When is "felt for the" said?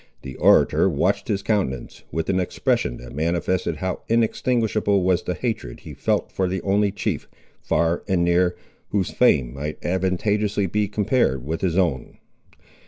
5.93-6.59